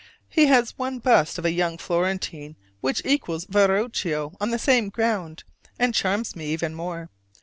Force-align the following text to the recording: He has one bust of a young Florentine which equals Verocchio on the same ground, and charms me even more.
He 0.29 0.47
has 0.47 0.79
one 0.79 0.97
bust 0.97 1.37
of 1.37 1.45
a 1.45 1.51
young 1.51 1.77
Florentine 1.77 2.55
which 2.79 3.03
equals 3.05 3.45
Verocchio 3.45 4.35
on 4.41 4.49
the 4.49 4.57
same 4.57 4.89
ground, 4.89 5.43
and 5.77 5.93
charms 5.93 6.35
me 6.35 6.47
even 6.47 6.73
more. 6.73 7.11